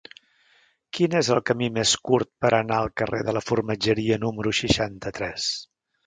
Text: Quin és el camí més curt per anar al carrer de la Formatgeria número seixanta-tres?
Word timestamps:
Quin 0.97 1.15
és 1.17 1.27
el 1.33 1.41
camí 1.49 1.67
més 1.75 1.91
curt 2.09 2.29
per 2.45 2.49
anar 2.59 2.79
al 2.83 2.89
carrer 3.01 3.19
de 3.27 3.35
la 3.37 3.43
Formatgeria 3.49 4.17
número 4.23 4.55
seixanta-tres? 4.61 5.51